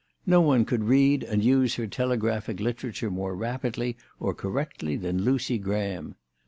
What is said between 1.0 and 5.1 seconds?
and use her telegraphic literature more rapidly or correctly